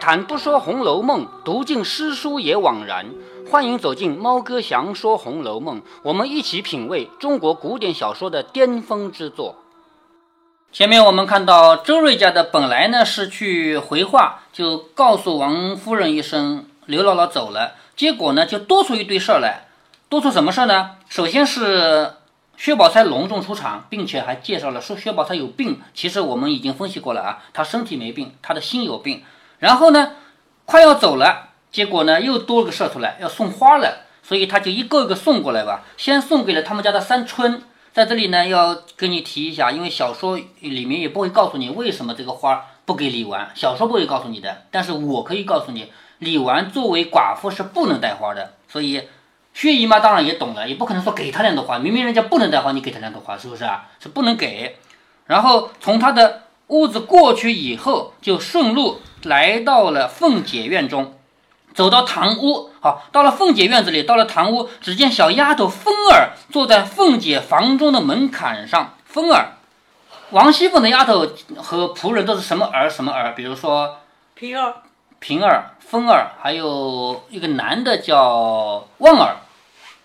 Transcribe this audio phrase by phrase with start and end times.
[0.00, 3.06] 谈不说《红楼梦》，读尽诗书也枉然。
[3.50, 9.56] 欢迎走进猫哥祥说《红楼梦》，我们一起品味中国古典小说的巅峰之作。
[10.70, 19.64] 前面我们看到周瑞家的本来呢是去回话，就告诉王夫人一声刘姥姥走了，结果呢就多出一堆事儿来。
[20.08, 20.92] 多出什么事儿呢？
[21.08, 22.12] 首先是
[22.56, 25.80] 薛宝钗隆重出场，并且还介绍了说薛宝钗有病。
[25.92, 29.22] 其实我们已经分析过了啊，她身体没病，她的心有病。
[29.58, 30.12] 然后呢，
[30.64, 35.84] 快要走了，结果呢又多了个事儿出来，要送花了，所以他就一个一个送过来吧。
[35.96, 37.62] 先送给了他们家的三春，
[37.92, 44.62] 在这里呢要跟你提一下，因为小说里面也不会告诉你为什么这个花不给李纨，小说不会告诉你的。
[44.70, 49.08] 但是我可以告诉你，李纨作为寡妇是不能带花的，所以
[49.52, 53.88] 薛姨妈当然也懂了，也不可能说给她两朵花，明明人家不能带花，你给她两朵花是不是啊？
[53.98, 54.78] 是不能给。
[55.26, 59.00] 然后从他的屋子过去以后，就顺路。
[59.24, 61.18] 来到了凤姐院中，
[61.74, 68.94] 走到堂屋，好，到了凤姐院子里，到了堂屋，只见小丫头风儿坐在凤姐房中的门槛上。
[69.04, 69.56] 风儿，
[70.30, 73.34] 王熙凤的丫头和仆人都是什么儿什么儿？
[73.34, 73.96] 比如说
[74.34, 74.82] 平儿、
[75.18, 79.38] 平儿、风儿，还有一个男的叫旺儿，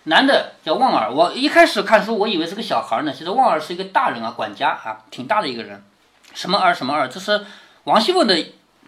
[0.02, 1.12] 男的叫旺儿。
[1.12, 5.84] 我一开始看书，我以为是个小孩呢，其实旺儿是一个大人啊，管家啊，挺大的一个人。
[6.34, 7.08] 什么儿什么儿？
[7.08, 7.46] 这是
[7.84, 8.36] 王熙凤的。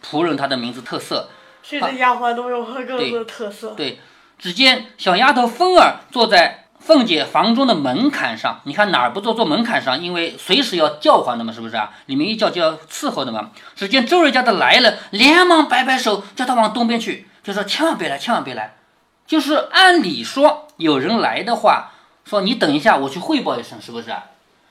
[0.05, 1.31] 仆人他的名字特色，
[1.63, 3.71] 谁的丫鬟都有各自的特色。
[3.71, 3.99] 对，
[4.39, 9.35] 只见小丫头凤儿坐在凤姐房中的门槛上，你看哪儿不坐？
[9.35, 11.91] 坐门槛上，因为随时要叫唤的嘛，是不是啊？
[12.05, 13.51] 里面一叫就要伺候的嘛。
[13.75, 18.77] 只见周瑞家的来了，连忙摆摆手，叫他往东边去，就说千万别来，千万别来。
[19.27, 21.91] 就是按理说有人来的话，
[22.25, 24.27] 说你等一下，我去汇报一声，是不是啊？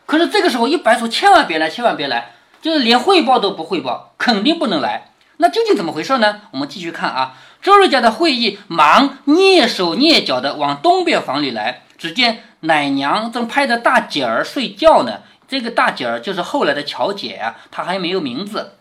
[0.06, 2.35] 可是这个时候一摆手，千万别来，千万别来，
[2.66, 5.12] 就是连汇报都不汇报，肯定不能来。
[5.38, 6.42] 那究竟怎么回事呢？
[6.50, 15.20] 我们继续看啊，周瑞家的会议忙蹑手蹑脚的往东边房里来，只见奶娘正拍着大姐儿睡觉呢。
[15.48, 18.72] 这个大姐儿就是后来的巧姐啊，她还没有名字。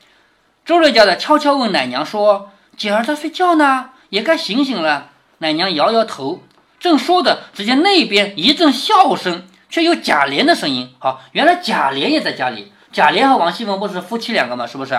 [0.64, 6.42] 周瑞家的悄悄问奶娘说：“姐儿在睡觉呢，也该醒醒了。”奶娘摇摇头，
[6.80, 10.94] 正说着，只见那边一阵笑声，却有贾琏的声音。
[10.98, 12.72] 好，原来贾琏也在家里。
[12.94, 14.66] 贾琏和王熙凤不是夫妻两个嘛？
[14.66, 14.96] 是不是？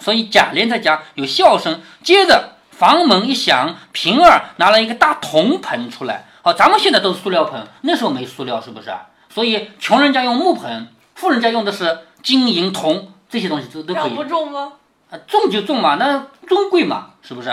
[0.00, 6.26] 所以贾琏在家有笑声，接着房门一响，平儿拿了一个大铜盆出来。
[6.42, 8.92] 好，咱们现在都是塑料盆，那时候没塑料，是不是？
[9.28, 14.14] 所以穷人家用木盆，富人家用的是金银铜这些东西都都可以。
[14.14, 14.72] 不重吗？
[15.10, 17.48] 啊，重就重嘛，那尊贵嘛，是不是？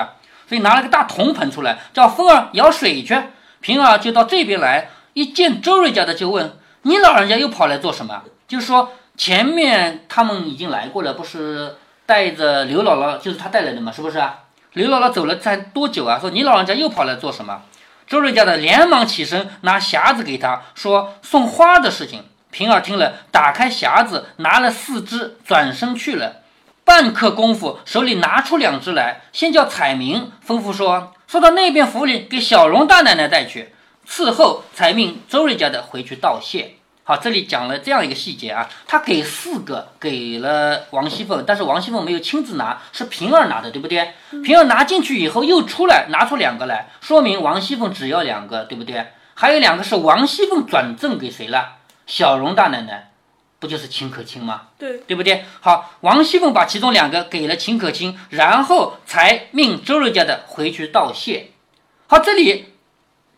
[0.50, 3.16] 所以拿了个大铜盆出来，叫凤儿舀水去。
[3.62, 11.76] 平儿就到这边来，一见周瑞家的就问：“你老人家又跑来做什么？”就是说前面他们已经来过了，不是？
[12.08, 14.46] 带着刘姥姥就是他带来的嘛，是不是啊？
[14.74, 16.18] 刘姥姥走了才多久啊？
[16.20, 17.62] 说你老人家又跑来做什么？
[18.08, 22.24] 周瑞家的连忙起身拿匣子给他说送花的事情。
[22.50, 26.38] 平儿听了，打开匣子拿了四只，转身去了。
[26.84, 33.72] 半刻功夫，手里拿出两只来，先叫彩明，吩咐说说到那边府里给小荣大奶奶带去，
[34.10, 36.78] 伺候才命周瑞家的回去道谢。
[37.12, 44.14] 好，这里讲了这样一个细节啊，他给四个给了王熙凤，但是王熙凤没有亲自拿，是平儿拿的，对不对？
[44.46, 49.08] 平儿拿进去以后又出来拿出两个来，说明王熙凤只要两个，对不对？
[49.34, 51.80] 还有两个是王熙凤转赠给谁了？
[52.08, 53.12] 小荣大奶奶，
[53.60, 54.68] 不就是秦可卿吗？
[54.78, 55.44] 对，对不对？
[55.60, 61.52] 好，王熙凤把其中两个给了秦可卿，然后才命周瑞家的回去道谢。
[62.08, 62.68] 好，这里。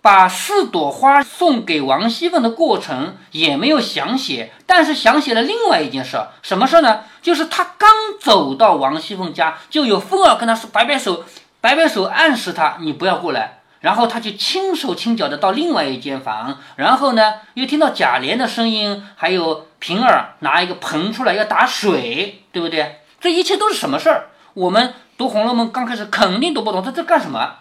[0.04, 7.06] 把四朵花送给王熙凤的过程也没有详写，但是详写了另外一件事，什么事呢？
[7.22, 11.24] 就是他刚走到王熙凤家，就有凤儿跟他说摆摆手，
[11.62, 23.00] 摆摆手暗示他你不要过来，然后他就轻手轻脚的到另外一间房，然后呢又听到贾琏的声音，还有平儿拿一个盆出来要打水，对不对？
[23.22, 24.26] 这一切都是什么事儿？
[24.54, 27.54] 我们读《红楼梦》刚开始肯定读不懂，他在干什么？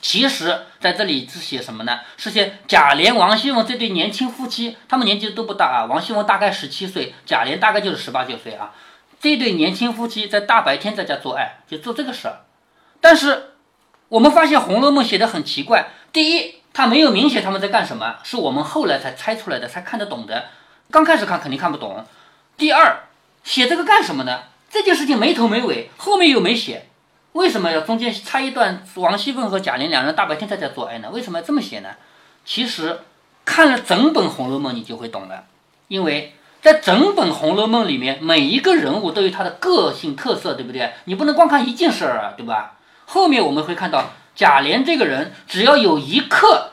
[0.00, 2.00] 其实在这里是写什么呢？
[2.16, 5.84] 是写贾琏、王熙凤这对年轻夫妻，他们年纪都不大啊。
[5.84, 8.72] 王熙凤大概十七岁，贾琏大概就是十八九岁啊。
[9.20, 12.40] 这对年轻夫妻在大白天在家做爱，就做这个事儿。
[13.00, 13.52] 但是
[14.08, 15.90] 我们发现《红楼梦》写的很奇怪。
[16.12, 20.46] 第一，他没有明写他们在干什么，是我们后来才猜出来的，才看得懂的。
[20.90, 22.06] 刚开始看肯定看不懂。
[22.56, 23.04] 第二，
[23.44, 24.44] 写这个干什么呢？
[24.70, 26.86] 这件事情没头没尾，后面又没写。
[27.32, 31.10] 为什么要中间插一段王熙凤和贾琏两人大白天在家做爱呢？
[31.12, 31.90] 为什么要这么写呢？
[32.44, 33.00] 其实
[33.44, 35.44] 看了整本《红楼梦》，你就会懂了。
[35.88, 40.92] 因为在整本《红楼梦》里面，每一个人物都有他的个性特色，对不对？
[41.04, 42.78] 你不能光看一件事儿啊，对吧？
[43.06, 46.72] 后面我们会看到贾琏这个人，只要有一刻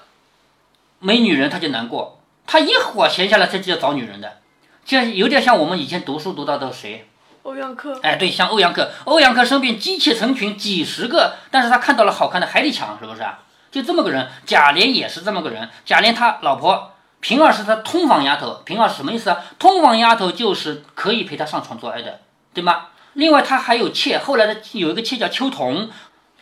[1.00, 2.20] 没女人，他就难过。
[2.46, 4.38] 他一会儿闲下来，他就要找女人的，
[4.86, 7.08] 就有点像我们以前读书读到的谁？
[7.48, 7.98] 欧阳克。
[8.04, 8.92] 哎，对，像欧阳克。
[9.06, 13.40] 欧阳克身边姬妾成群，几十个，但是他看到了好看的还得抢，是不是啊？
[13.72, 14.30] 就这么个人。
[14.46, 15.70] 贾琏也是这么个人。
[15.86, 16.92] 贾琏他老婆
[17.22, 19.38] 平儿是他通房丫头，平儿是什么意思啊？
[19.58, 22.20] 通房丫头就是可以陪他上床做爱的，
[22.54, 22.88] 对吗？
[23.14, 25.90] 另外他还有妾，后来的有一个妾叫秋桐，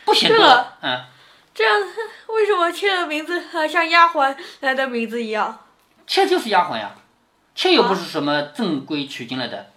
[0.04, 1.04] 不嫌多，嗯。
[1.54, 1.72] 这样，
[2.26, 5.60] 为什么妾的名字像丫鬟来的名字一样？
[6.04, 6.90] 妾就是丫鬟呀，
[7.54, 9.70] 妾又不是什么正规娶进来的，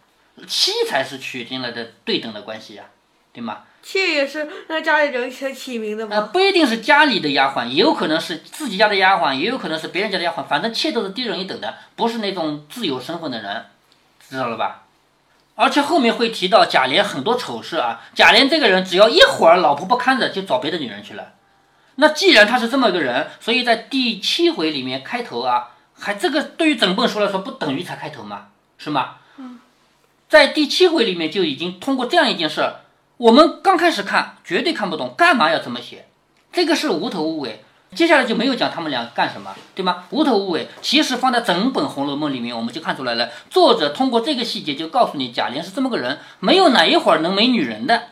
[0.48, 2.84] 妻才是娶进来的对等的关系呀，
[3.34, 3.60] 对吗？
[3.82, 6.16] 妾也是那家里人先起名的吗？
[6.16, 13.66] 呃，不一定是家里的丫鬟，也有可能是自己家的丫鬟，也有可能是别人家的丫鬟，反正妾都是低人一等的，不是那种自有身份的人，
[14.30, 14.84] 知道了吧？
[15.56, 21.34] 而且后面会提到贾琏很多丑事啊，贾琏这个人只要一会儿老婆不看着，就找别的女人去了。
[21.96, 25.70] 那既然他是这么一个人，所以在第七回里面开头啊。
[26.02, 28.48] 还这个对于整本书来说，不等于才开头吗？
[28.78, 29.18] 是吗？
[30.30, 32.72] 在第七回里面就已经通过这样一件事，
[33.18, 36.06] 我们刚开始看绝对看不懂，干嘛要这么写？
[36.54, 37.64] 这个是无头无尾，
[37.96, 40.04] 接下来就没有讲他们俩干什么，对吗？
[40.12, 43.32] 无头无尾，其实放在整本《红楼梦》里面，我们就看出来了。
[43.50, 48.04] 作者通过这个细节就告诉你，贾琏是这么个人，没有哪一会儿能没女人的。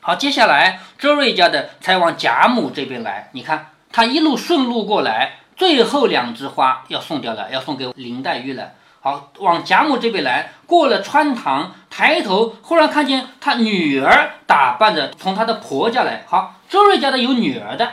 [0.00, 5.38] 好，接下来周瑞家的才往贾母这边来，你看他一路顺路过来。
[5.56, 8.72] 最后两枝花要送掉了，要送给林黛玉了。
[9.04, 16.24] 好，往贾母这边来，过了穿堂，抬头忽然看见他女儿打扮着从他的婆家来。
[16.26, 17.86] 好，周瑞家的有女儿的，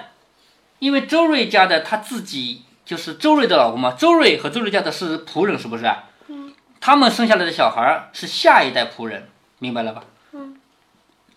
[0.80, 3.92] 因为周瑞家的他自己就是周瑞的老公嘛。
[3.92, 5.86] 周瑞和周瑞家的是仆人，是不是？
[6.30, 6.54] 嗯。
[6.80, 9.28] 他们生下来的小孩是下一代仆人，
[9.60, 10.04] 明白了吧？
[10.32, 10.56] 嗯。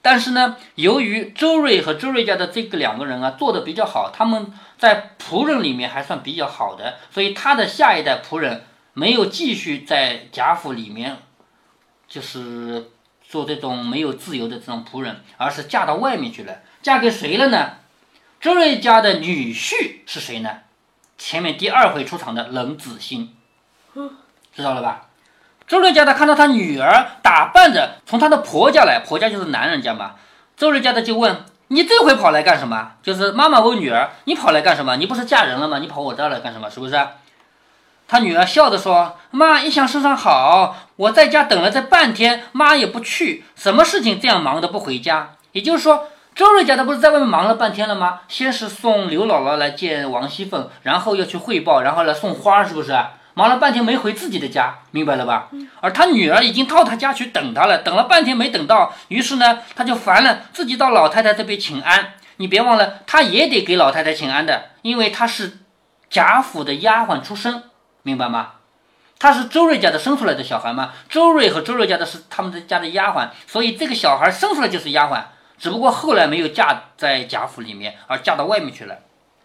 [0.00, 4.53] 但是呢，由于周瑞和周瑞家的这个两个人啊做的比较好，他们。
[4.77, 11.19] 在仆人里面还算比较好的，所以他的下一代仆人没有继续在贾府里面，
[12.08, 12.91] 就是
[13.23, 16.61] 做这种没有自由的这种仆人，而是嫁到外面去了。
[16.81, 17.73] 嫁给谁了呢？
[18.41, 20.58] 周瑞家的女婿是谁呢？
[21.19, 23.35] 前面第二回出场的冷子兴，
[24.55, 25.08] 知道了吧？
[25.67, 30.14] 周瑞家的看到他女儿打扮着从他的婆家来，婆家就是男人家嘛。
[30.56, 31.44] 周瑞家的就问。
[31.69, 32.93] 你这回跑来干什么？
[33.02, 34.96] 就是妈妈问女儿：“你跑来干什么？
[34.96, 35.79] 你不是嫁人了吗？
[35.79, 36.69] 你跑我这儿来干什么？
[36.69, 36.93] 是不是？”
[38.06, 45.33] 他女儿笑着说：“妈一向身上好，我在家等了这半天，妈也不去，什么事情这样忙的不回家？
[45.53, 48.21] 也就是说，周瑞家他不是在外面忙了半天了吗？
[48.29, 52.97] 先是送刘姥姥来见王熙凤，然后又去汇报，然后来送花，是不是？”
[53.37, 55.49] 忙了半天没回自己的家，明白了吧？
[55.81, 62.12] 而他女儿已经到他家去等他了，等了半天没等到，于是呢，他就烦了，自己到老太太这边请安。
[62.37, 65.59] 你别忘了，他也得给老太太请安的，因为他是
[66.09, 67.65] 贾府的丫鬟出身，
[68.05, 68.53] 明白吗？
[69.19, 70.93] 他是周瑞家的生出来的小孩吗？
[71.09, 75.20] 周瑞和周瑞家的是他们的家的丫鬟，所以这个小孩生出来就是丫鬟，
[75.58, 79.01] 只不过后来没有嫁在贾府里面，而嫁到外面去了，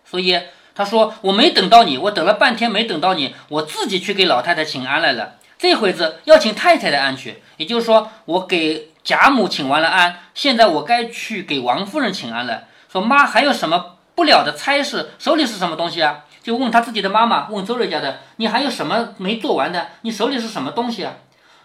[0.05, 0.39] 所以。
[0.75, 5.33] 他说：“我没等到你，我等了半天没等到你，我自己去给老太太请安来了。
[5.57, 12.63] 这会子要请太太的安去，也就是说，我给贾母请完了安，现在我该去给王夫人请安了。
[12.89, 15.09] 说妈还有什么不了的差事？
[15.19, 16.23] 手里是什么东西啊？
[16.49, 19.89] 就问他自己的妈妈，问周瑞家的，你还有什么没做完的？
[20.01, 21.13] 你手里是什么东西啊？”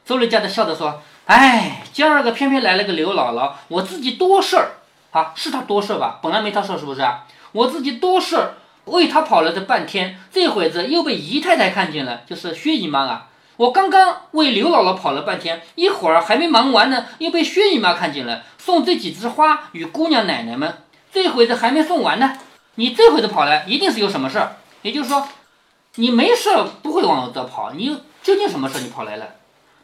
[0.05, 4.73] 周瑞家的笑着说：“哎，今儿个偏偏来了个刘姥姥，我自己多事儿
[5.13, 6.19] 啊，是他多事儿吧？
[6.23, 7.25] 本来没他事儿，是不是啊？
[7.53, 13.29] 我自己多事儿。”为他跑了这半天，这会子又被姨太太看见了，就是薛姨妈啊！
[13.57, 20.77] 我刚刚为刘姥姥跑了半天，一会儿还没忙完呢，又被薛姨妈看见了，送这几枝花与姑娘奶奶们。
[21.11, 22.37] 这会子还没送完呢，
[22.75, 24.57] 你这会子跑来，一定是有什么事儿。
[24.85, 25.27] 也就是说，
[25.95, 26.51] 你没事
[26.83, 27.89] 不会往我这跑，你
[28.23, 29.27] 究竟什么事你跑来了？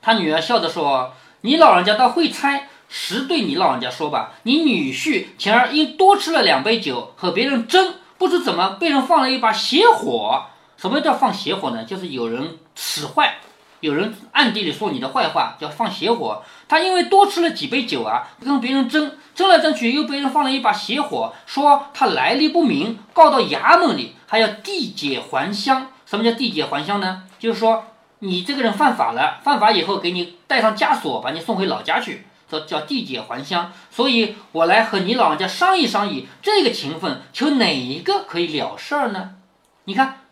[0.03, 10.45] 他女儿笑着说：“你老人家倒会猜，实对你老人家说吧，你女婿前儿因多吃了两杯酒，和别人争。”不知怎么被人放了一把邪火。
[10.77, 11.85] 什么叫放邪火呢？
[11.85, 13.39] 就是有人使坏，
[13.81, 16.43] 有人暗地里说你的坏话，叫放邪火。
[16.69, 25.89] 他因为多吃了几杯酒啊，跟别人争，争来争去，又被人放了一把邪火，说他来历不明，告到衙门里，还要递解还乡。
[26.07, 27.25] 什么叫递解还乡呢？
[27.41, 27.85] 就是说
[28.21, 32.27] 你这个人犯法了，犯法以后给你带上枷锁，把你送回老家去。
[32.49, 39.37] 这叫递解还乡，所以我来和你老人家商议商议，这个情分求哪一个可以了事儿呢？
[39.85, 40.23] 你看，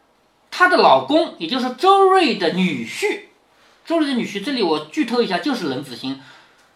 [0.51, 3.21] 她的老公也就是周瑞的女婿，
[3.85, 6.21] 周瑞的女婿，这里我剧透一下，就是冷子兴，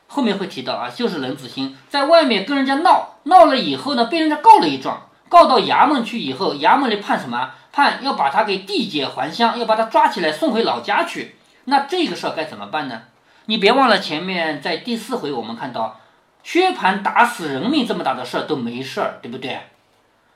[0.06, 7.52] 后面会提到啊，就是冷子兴在外面跟人家闹，闹了以后呢，被人家告了一状，告到衙门去以后，衙门里判什么？
[7.72, 11.36] 判要把他给递解还乡，要把他抓起来送回老家去。
[11.64, 13.04] 那这个事儿该怎么办呢？
[13.46, 15.98] 你别忘了前面在第四回我们看到，
[16.42, 19.58] 薛蟠打死人命这么大的事儿都没事儿，对不对？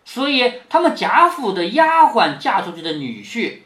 [0.07, 3.59] 所以他们贾府的丫鬟嫁出去的女婿。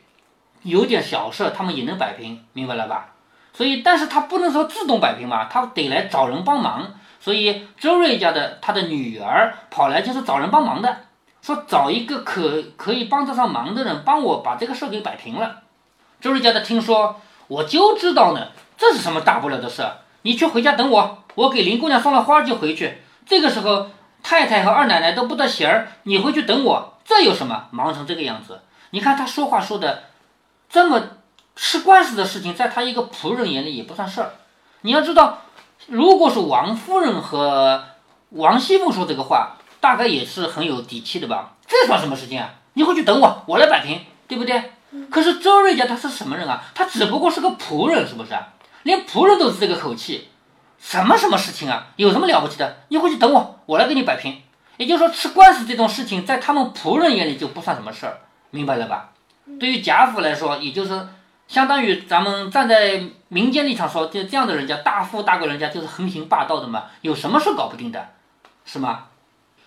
[0.63, 3.13] 有点小事儿，他们也能摆平，明白了吧？
[3.53, 6.93] 所以，但是他不能说自动摆平嘛，他得来找人帮忙。
[7.21, 10.97] 所以，周瑞家的他的女儿跑来就是找人帮忙的，
[11.43, 15.63] 说找一个可可以帮得上忙的人，帮我把这个事儿给摆平了。
[16.21, 19.99] 周瑞家的听说，我就知道呢，这是什么大不了的事儿？
[20.23, 23.03] 你去回家等我，我给林姑娘送了花就回去。
[23.25, 23.87] 这个时候，
[24.23, 27.69] 太太和二奶奶都不得闲儿，你回去等我，这有什么？
[27.71, 30.05] 忙成这个样子，你看他说话说的。
[30.69, 31.03] 这么
[31.57, 34.31] 吃官司的事情，在他一个仆人眼里也不算事儿。
[34.83, 35.39] 你要知道，
[35.89, 37.85] 如果是王夫人和
[38.31, 41.55] 王熙凤说这个话，大概也是很有底气的吧？
[41.67, 42.51] 这算什么事情啊？
[42.75, 44.73] 你回去等我，我来摆平，对不对？
[45.11, 46.63] 可是周瑞家他是什么人啊？
[46.75, 48.31] 他只不过是个仆人，是不是？
[48.83, 50.29] 连仆人都是这个口气，
[50.79, 51.89] 什么什么事情啊？
[51.97, 52.79] 有什么了不起的？
[52.89, 54.41] 你回去等我，我来给你摆平。
[54.77, 58.21] 也就是说，吃官司这种事情，在他们仆人眼里就不算什么事儿，
[58.51, 59.11] 明白了吧？
[59.59, 61.09] 对于贾府来说，也就是
[61.47, 68.09] 相当于咱们站在民间立场说，就这样的人家大富大贵人家就是横行霸道的嘛，有什么事搞不定的，
[68.65, 69.05] 是吗？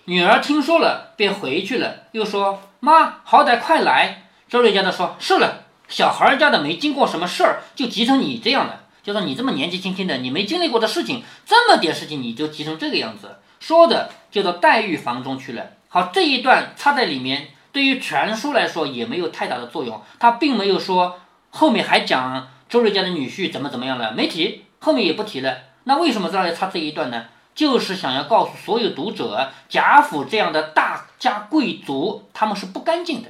[0.06, 8.82] 女儿听说了，便回去了，又说：“妈，好歹快来。”周瑞家的说：“是了，小孩家的没经过什么事儿，就急成你这样了。
[9.02, 15.68] 就说你这么年纪轻轻的，你没经历过的事情，这么点事情你就急成这个样子。”说的就到黛玉房中去了。
[15.88, 17.48] 好，这一段插在里面。
[17.72, 21.20] 对于全书来说也没有太大的作用，他并没有说
[21.50, 25.58] 后面还讲周瑞家的女婿怎么怎么样了，没提，后面也不提了。
[25.86, 27.26] 那为什么这儿要插这一段呢？
[27.56, 33.30] 就是想要告诉所有读者，贾府这样的大家贵族他们是不干净的，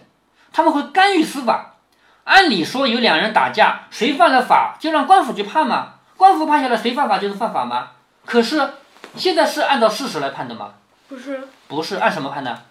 [0.51, 1.75] 他们会干预司法。
[2.23, 7.91] 按理说有两人打架，谁犯了法就让官府去判嘛，官府判下来谁犯法就是犯法吗？
[8.25, 8.69] 可是
[9.15, 10.73] 现在是按照事实来判的吗？
[11.09, 12.63] 不是，不是按什么判的？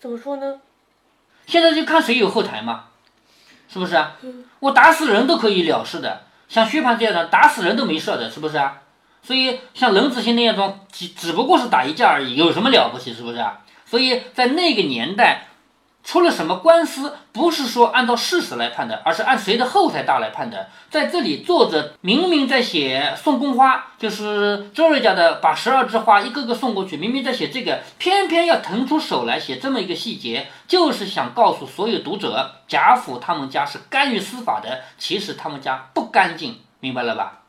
[0.00, 0.58] 怎么说呢？
[1.46, 2.86] 现在就看谁有后台嘛，
[3.68, 4.16] 是不是啊？
[4.58, 8.81] 我打死人都可以了事的，像薛蟠这样的打死人都没事的，是不是啊？
[9.22, 13.14] 所以像冷子兴那样种，只只不过是打一架而已，有什么了不起？
[13.14, 13.60] 是不是啊？
[13.86, 15.48] 所以在那个年代。
[16.04, 20.68] 出了什么官司，不是说按照事实来判的，而是按谁的后台大来判的。
[20.90, 37.41] 在这里，作者明明在写送宫花，就是周瑞家的把十二枝花一个个送过去，明明在写这个，偏偏要腾出手来写这么一个细节，就是想告诉所有读者，贾府他们家是干预司法的，其实他们家不干净，明白了吧？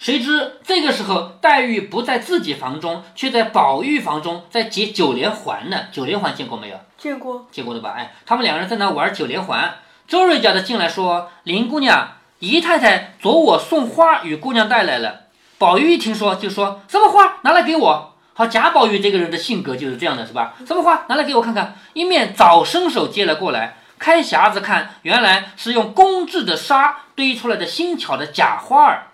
[0.00, 5.88] 谁知这个时候，黛玉不在自己房中，却在宝玉房中在解九连环呢。
[5.92, 6.76] 九连环见过没有？
[6.96, 7.92] 见过，见过的吧？
[7.98, 9.74] 哎，他们两个人在那玩九连环。
[10.08, 15.24] 周瑞家的进来说：“林姑娘，姨太太昨我送花与姑娘带来了。”
[15.58, 17.36] 宝玉一听说，就说：“什么花？
[17.42, 20.54] 拿来给我。”好，贾宝玉这个人的性格就是这样的，是吧？
[20.66, 21.04] 什么花？
[21.10, 21.76] 拿来给我看看。
[21.92, 29.08] 一面早伸手接了过来，开匣子看，原来是用工制的纱堆出来的新巧的假花儿。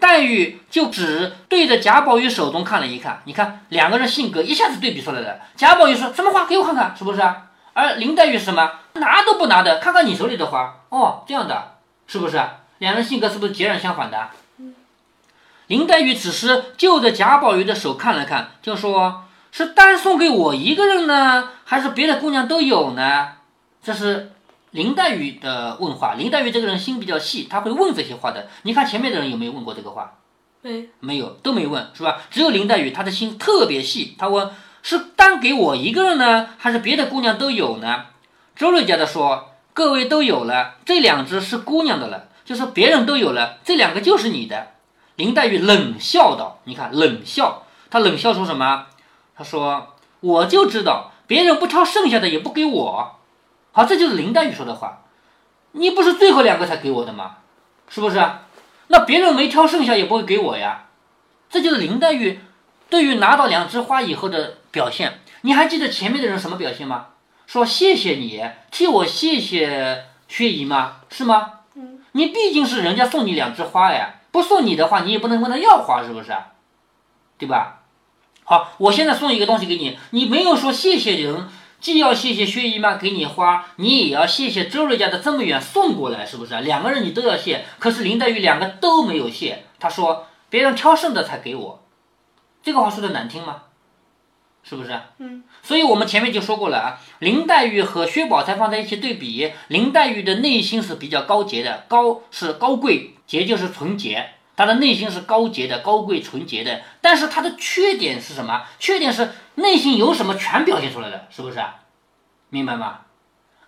[0.00, 5.40] 黛玉就只对着贾宝玉手中看了一看，你看两个人性格一下子对比出来了。
[5.56, 7.20] 贾宝玉说什么花给我看看，是不是？
[7.72, 11.74] 而林黛玉是什么拿都不拿的，看看你手里的花哦，这样的，
[12.06, 12.40] 是不是？
[12.78, 14.28] 两人性格是不是截然相反的？
[15.66, 23.32] 林黛玉只是就着贾宝玉的手看了看，就说是单送给我一个人呢，还是别的姑娘都有呢？
[23.82, 24.32] 这是。
[24.70, 28.48] 林黛玉的问话，林黛玉这个人心比较细，他会问这些话的。
[28.62, 30.14] 你看前面的人有没有问过这个话？
[30.60, 32.20] 没，没有，都没问，是吧？
[32.30, 34.16] 只有林黛玉，她的心特别细。
[34.18, 34.50] 她问：
[34.82, 38.06] 是单给我一个人呢，还是别的姑娘都有呢？
[38.56, 44.72] 周瑞家的说：各位都有了，这两只是姑娘的了，就是别人都有了，这两个就是你的。
[45.16, 48.86] 林黛玉冷笑道：你看，冷笑，她冷笑说什么？
[49.34, 53.17] 她说：我就知道，别人不挑剩下的也不给我。
[53.78, 55.04] 好，这就是林黛玉说的话。
[55.70, 57.36] 你不是最后两个才给我的吗？
[57.88, 58.20] 是不是？
[58.88, 60.86] 那别人没挑剩下也不会给我呀。
[61.48, 62.40] 这就是林黛玉
[62.90, 65.20] 对于拿到两枝花以后的表现。
[65.42, 67.10] 你还记得前面的人什么表现吗？
[67.46, 70.96] 说谢谢你替我谢谢薛姨吗？
[71.08, 71.60] 是吗？
[71.76, 72.00] 嗯。
[72.10, 76.34] 你毕竟是人家送你两枝花呀，不送你的话，你也不能问他要花，是不是？
[77.38, 77.82] 对吧？
[78.42, 81.48] 好，我现在送一个东西给你，你没有说谢谢人。
[81.80, 86.60] 既要谢谢薛姨妈给你花，你也要谢谢周瑞家的这么远送过来，是不是？
[86.60, 87.64] 两个人你都要谢。
[87.78, 91.84] 可是林黛玉两个都没有谢，她说别人挑剩的才给我，
[92.62, 93.62] 这个话说的难听吗？
[94.64, 95.00] 是不是？
[95.18, 95.44] 嗯。
[95.62, 104.30] 所以我们前面就说过了啊，林黛玉和薛宝钗放在一起对比，林黛玉的内心是比较高洁的，高是高贵，洁就是纯洁。
[104.58, 108.64] 她的内心是高洁的、高贵、纯洁的，但是他的缺点是什么？
[108.80, 111.60] 缺点是内心有什么全表现出来了，是不是？
[112.50, 113.02] 明白吗？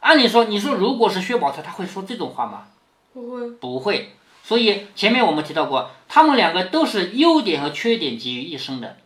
[0.00, 2.64] 按理说，你说如果是薛宝钗，他会说这种话吗？
[3.12, 4.16] 不会，不会。
[4.42, 8.96] 所以前面我们提到过，他们两个都是优点和缺点集于一身的。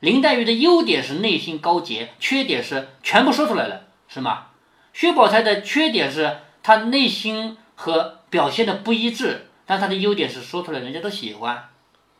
[0.00, 4.46] 林黛玉的优点是内心高洁，缺点是全部说出来了，是吗？
[4.94, 9.48] 薛宝钗的缺点是她内心和表现的不一致。
[9.66, 11.68] 但他的优点是说出来人家都喜欢，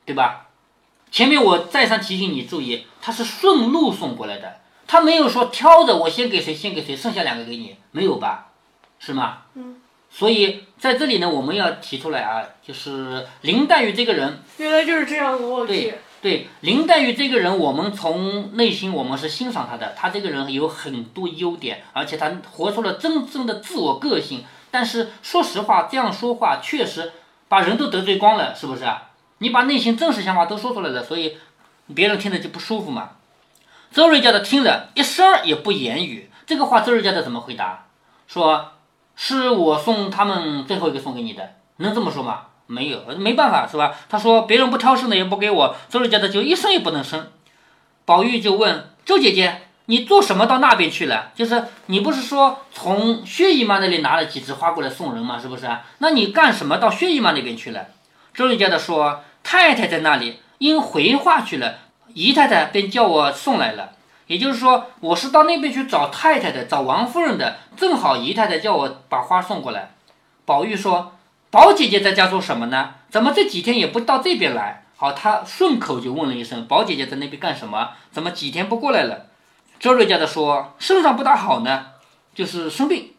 [0.04, 0.48] 对吧？
[1.10, 8.48] 前面我再三提醒你注意，他是顺路送过来的，他没有说挑着我先给谁先给谁，剩下两个给你，没有吧？
[8.98, 9.42] 是吗？
[9.54, 9.76] 嗯。
[10.10, 24.44] 所以在这里呢，我们要提出来啊，就是林黛玉这个人，原来就是这样子，我对对，林黛玉这个人，我们从内心我们是欣赏她的，她这个人有很多优点，而且她活出了真正的自我个性。
[24.70, 27.12] 但是说实话，这样说话确实。
[27.54, 29.10] 把人都得罪光了，是不是啊？
[29.38, 31.36] 你把内心真实想法都说出来了，所以
[31.94, 33.10] 别人听着就不舒服嘛。
[33.92, 37.86] 周瑞家的听着一声也不言语，这个话周瑞家的怎么回答？
[38.26, 38.72] 说
[39.14, 42.46] 是我送他们最后一个送给你的，能这么说吗？
[42.66, 43.94] 没有，没办法，是吧？
[44.08, 47.30] 他说别人不挑剩的也不给我，周瑞家的就一声也不能声。
[48.04, 49.63] 宝玉就问周姐姐。
[49.86, 51.30] 你做什么到那边去了？
[51.34, 55.38] 就是你不是说从薛姨妈那里拿了几枝花过来送人吗？
[55.38, 55.68] 是不是？
[55.98, 57.86] 那你干什么到薛姨妈那边去了？
[58.32, 61.78] 周瑞家的说太太在那里，因回话去了，
[62.14, 63.90] 姨太太便叫我送来了。
[64.26, 69.90] 也就是说，我是到那边去找太太的，找王夫人的，正好姨太太叫我把花送过来。
[70.46, 71.12] 宝玉说
[71.52, 72.94] ：“宝姐姐在家做什么呢？
[73.10, 77.90] 怎么这几天也不到这边来？”好，他顺口就问了一声：“宝姐姐在那边干什么？
[78.10, 79.26] 怎么几天不过来了？”
[79.84, 81.88] 周瑞家的说身上不大好呢，
[82.34, 83.12] 就是生病。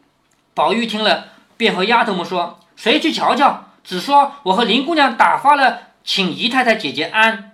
[0.52, 1.26] 宝玉听了，
[1.56, 7.52] 便和丫头们说：“谁去瞧瞧？”只说我和林姑娘打发了，请姨太太姐姐安。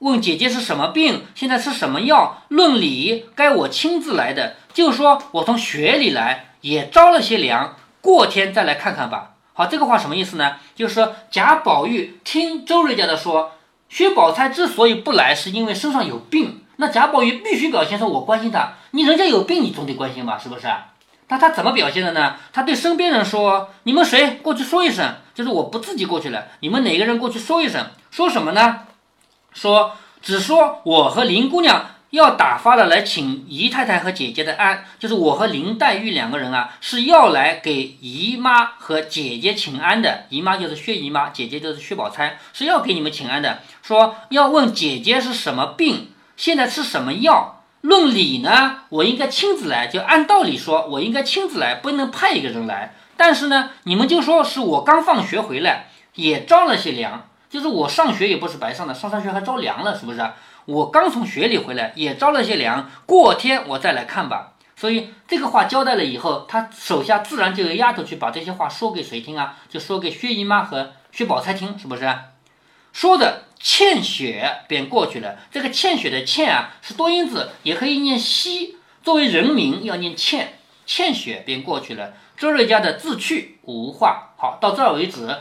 [0.00, 2.42] 问姐姐是什么病，现在吃什么药？
[2.48, 9.36] 论理该我亲自来的，就说我从雪里来，也着了些凉，过天再来看看吧。
[9.54, 10.56] 好，这个话什么意思呢？
[10.74, 13.52] 就是说贾宝玉听周瑞家的说，
[13.88, 16.64] 薛宝钗之所以不来，是因为身上有病。
[16.80, 20.68] 那贾宝玉必须表现说：“我关心他，你人家有病，你总得关心吧，是不是？”
[21.26, 22.36] 那他怎么表现的呢？
[22.52, 27.84] 他对身边人说：“你们谁过去说一声，就是我不自己过去了，你们哪个人过去说一声？
[28.12, 28.86] 说什么呢？
[29.52, 40.26] 说只说我和林姑娘要打发了来请姨太太和姐姐的安，就是我和林黛玉两个人啊，是要来给姨妈和姐姐请安的。
[40.30, 43.58] 姨妈就是薛姨妈，姐姐就是薛宝钗，是要给你们请安的。
[43.82, 47.64] 说要问姐姐是什么病。”现在吃什么药？
[47.80, 49.88] 论理呢，我应该亲自来。
[49.88, 52.94] 就按道理说，我应该亲自来，不能派一个人来。
[53.16, 57.28] 但是呢，你们就说是我刚放学回来，也着了些凉。
[57.50, 60.24] 就是我上学也不是白上的，上上学还着凉了，是不是？
[60.66, 62.88] 我刚从学里回来，也着了些凉。
[63.04, 64.52] 过天我再来看吧。
[64.76, 69.56] 所以这个话交代了以后，他手下自然就有丫头去把这些话说给谁听啊？
[69.68, 72.08] 就说给薛姨妈和薛宝钗听，是不是？
[72.92, 73.47] 说的。
[73.60, 75.36] 欠血便过去了。
[75.50, 78.76] 这个欠血的欠啊，是多音字，也可以念西。
[79.02, 80.58] 作为人名要念欠。
[80.86, 82.14] 欠血便过去了。
[82.36, 84.30] 周瑞家的自去无话。
[84.36, 85.36] 好，到这儿为止。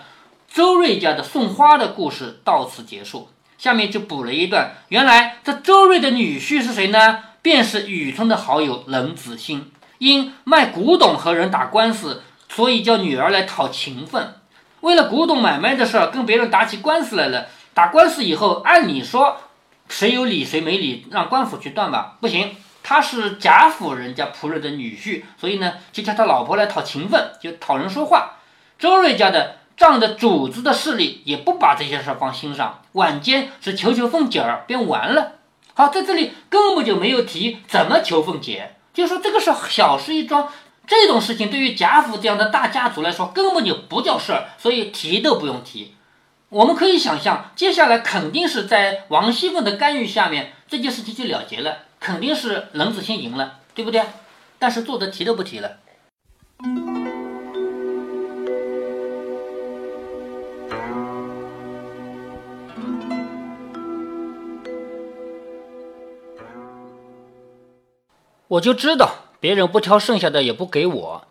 [0.50, 3.30] 周瑞家的送花的故事到此结束。
[3.58, 4.76] 下面就补了一段。
[4.90, 7.24] 原来这周瑞的女婿是谁呢？
[7.42, 9.72] 便是雨村的好友冷子兴。
[10.00, 14.36] 因卖古董和人打官司，所以叫女儿来讨情分。
[14.82, 17.48] 为了古董买卖的事儿，跟别人打起官司来了。
[17.78, 19.38] 打官司以后，按理说
[19.88, 22.18] 谁有理谁没理，让官府去断吧。
[22.20, 28.38] 不行，他是贾府人家仆人的女婿，所以呢，就叫他老婆来讨情分，就讨人说话。
[28.80, 32.82] 周瑞家的仗着主子的势力，也不把这些事放心上。
[32.94, 35.34] 晚间是求求凤姐儿，便完了。
[35.76, 40.48] 好，在这里根本就没有提怎么求凤姐，就说这个是小事一桩。
[40.88, 45.94] 这种事情对于贾府这样的大家族来说，根本就不叫事儿，所以提都不用提。
[46.50, 54.02] 我们可以想象，接下来肯定是在王熙凤的干预下面，这件事情就了结了，肯定是冷子兴赢了，对不对？
[54.58, 55.80] 但是作者提都不提了。
[68.48, 71.28] 我就知道别人不挑剩下的也不给我。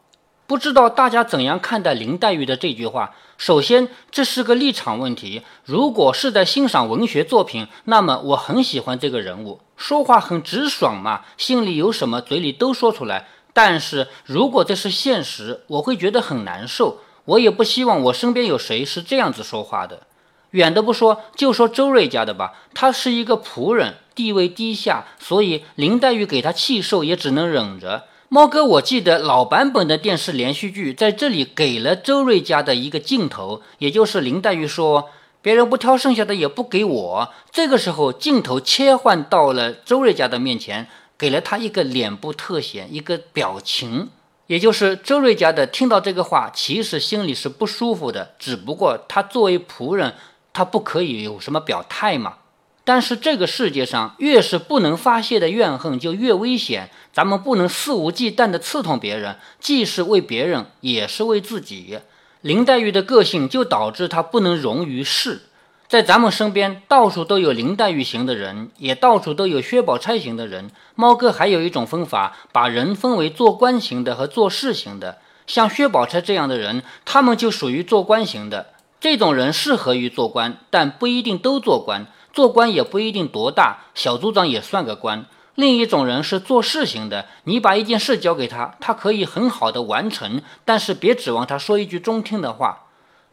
[0.46, 3.14] 不知道大家怎样看待林黛玉的这句话？
[3.36, 5.42] 首先，这是个立场问题。
[5.64, 13.26] 如果是在欣赏文学作品，那么我很喜欢这个人物，说话很直爽嘛，心里有什么嘴里都说出来。
[13.52, 17.00] 但是如果这是现实，我会觉得很难受。
[17.24, 20.06] 我也不希望我身边有谁是这样子说话的。
[20.52, 28.04] 远的不说，就说周瑞家的吧，他是一个仆人，地位低下，所以林黛玉给他气受，也只能忍着。
[28.28, 35.10] 猫哥，我记得老版本的电视连续剧在这里给了周瑞家的一个镜头，也就是林黛玉说
[35.40, 44.08] ：“别人不挑剩下的也不给我。”这个时候镜头切换到了周瑞家的面前，给了他一个脸部特写，一个表情，
[44.48, 50.14] 也就是周瑞家的听到这个话，其实心里是不舒服的，只不过他作为仆人，
[50.52, 52.38] 他不可以有什么表态嘛。
[52.86, 56.88] 但是这个世界上，越是不能发泄的怨恨，就越危险。
[57.12, 61.98] 咱们不能肆无忌惮地刺痛别人，既是为别人，也是为自己。
[62.42, 65.42] 林黛玉的个性就导致她不能容于世。
[65.88, 70.70] 在咱们身边，到处都有林黛玉型的人，也到处都有薛宝钗型的人。
[70.94, 75.18] 猫哥还有一种分法，把人分为做官型的和做事型的。
[75.48, 78.74] 像薛宝钗这样的人，他们就属于做官型的。
[79.00, 82.06] 这种人适合于做官，但不一定都做官。
[82.36, 85.24] 做官也不一定多大，小组长也算个官。
[85.54, 92.88] 另一种人是做事型的，你把一件事交给他，他可以很好的完成，但是别指望他说一句中听的话。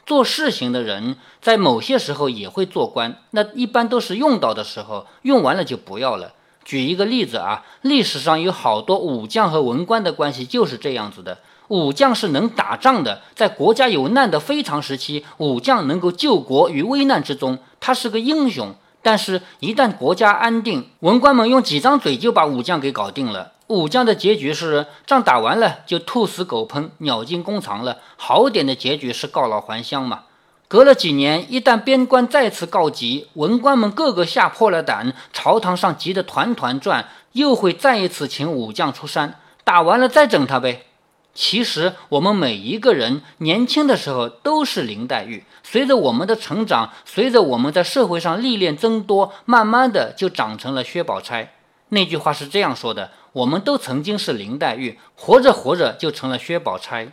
[0.06, 6.32] 做事型的人在某些时候也会做官，那一般都是用到的时候，用完了就不要了。
[6.64, 11.40] 举一个例子啊，历史上有好多武将和文官的关系就是这样子的。
[11.68, 18.74] 武将是能打仗的，在国家有难的非常时期，武将能够救国于危难之中，他是个英雄。
[19.04, 23.52] 但是，一旦国家安定，文官们用几张嘴就把武将给搞定了。
[23.68, 27.98] 武将的结局是仗打完了就兔死狗烹，鸟尽弓藏了。
[28.18, 30.22] 好点的结局是告老还乡嘛。
[30.70, 40.86] 隔了几年，一旦边关再次告急，文官们个个吓破了胆，朝堂上急得团团转，又会再一次请武将出山，打完了再整他呗。
[41.34, 51.54] 其实我们每一个人年轻的时候都是林黛玉，随着我们的成长，随着我们在社会上历练增多，慢慢的就长成了薛宝钗。
[51.90, 57.08] 那句话是这样说的：我们都曾经是林黛玉，活着活着就成了薛宝钗。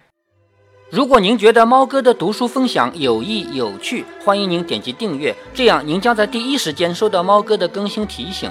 [0.91, 8.51] 如果您觉得猫哥的读书分享有益有趣，欢迎您点击订阅，这样您将在第一时间收到猫哥的更新提醒。